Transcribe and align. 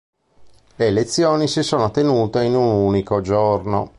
Le 0.77 0.83
elezioni 0.87 1.47
si 1.47 1.61
sono 1.61 1.91
tenute 1.91 2.41
in 2.43 2.55
un 2.55 2.71
unico 2.73 3.21
giorno. 3.21 3.89